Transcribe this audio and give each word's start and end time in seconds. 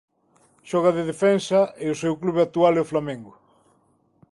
Xoga 0.69 0.91
de 0.97 1.03
defensa 1.11 1.59
e 1.83 1.85
o 1.93 1.99
seu 2.01 2.13
club 2.21 2.37
actual 2.45 2.73
é 2.79 2.81
o 2.83 2.89
Flamengo. 2.91 3.31